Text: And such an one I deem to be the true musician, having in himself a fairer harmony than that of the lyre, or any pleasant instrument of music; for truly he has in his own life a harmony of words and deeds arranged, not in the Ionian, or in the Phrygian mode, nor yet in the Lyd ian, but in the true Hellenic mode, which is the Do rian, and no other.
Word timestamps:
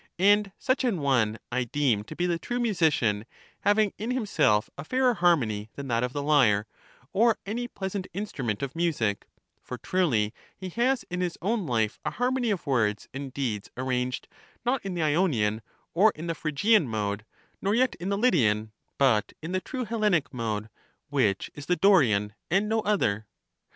And 0.17 0.51
such 0.57 0.83
an 0.83 0.99
one 0.99 1.37
I 1.51 1.63
deem 1.65 2.03
to 2.05 2.15
be 2.15 2.25
the 2.25 2.39
true 2.39 2.59
musician, 2.59 3.23
having 3.59 3.93
in 3.99 4.09
himself 4.09 4.67
a 4.75 4.83
fairer 4.83 5.13
harmony 5.13 5.69
than 5.75 5.89
that 5.89 6.03
of 6.03 6.11
the 6.11 6.23
lyre, 6.23 6.65
or 7.13 7.37
any 7.45 7.67
pleasant 7.67 8.07
instrument 8.11 8.63
of 8.63 8.75
music; 8.75 9.27
for 9.61 9.77
truly 9.77 10.33
he 10.57 10.69
has 10.69 11.05
in 11.11 11.21
his 11.21 11.37
own 11.39 11.67
life 11.67 11.99
a 12.03 12.09
harmony 12.09 12.49
of 12.49 12.65
words 12.65 13.07
and 13.13 13.31
deeds 13.31 13.69
arranged, 13.77 14.27
not 14.65 14.83
in 14.83 14.95
the 14.95 15.03
Ionian, 15.03 15.61
or 15.93 16.11
in 16.15 16.25
the 16.25 16.33
Phrygian 16.33 16.87
mode, 16.87 17.23
nor 17.61 17.75
yet 17.75 17.93
in 17.99 18.09
the 18.09 18.17
Lyd 18.17 18.33
ian, 18.33 18.71
but 18.97 19.33
in 19.43 19.51
the 19.51 19.61
true 19.61 19.85
Hellenic 19.85 20.33
mode, 20.33 20.69
which 21.09 21.51
is 21.53 21.67
the 21.67 21.75
Do 21.75 21.89
rian, 21.89 22.31
and 22.49 22.67
no 22.67 22.79
other. 22.79 23.27